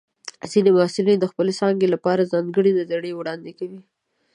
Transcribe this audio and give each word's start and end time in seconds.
ځینې 0.51 0.69
محصلین 0.77 1.17
د 1.21 1.25
خپلې 1.31 1.51
څانګې 1.59 1.87
لپاره 1.93 2.29
ځانګړي 2.33 2.71
نظریات 2.79 3.17
وړاندې 3.17 3.51
کوي. 3.59 3.81